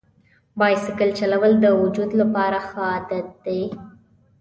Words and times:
بایسکل 0.59 1.09
چلول 1.19 1.51
د 1.59 1.65
وجود 1.81 2.09
لپاره 2.21 2.57
ښه 2.67 2.81
عادت 2.91 3.27
دی. 3.45 3.61